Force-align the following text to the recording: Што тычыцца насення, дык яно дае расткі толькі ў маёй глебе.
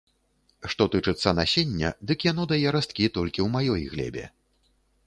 Што 0.73 0.87
тычыцца 0.95 1.33
насення, 1.41 1.93
дык 2.13 2.27
яно 2.31 2.49
дае 2.53 2.67
расткі 2.77 3.13
толькі 3.21 3.39
ў 3.47 3.51
маёй 3.59 3.81
глебе. 3.95 4.31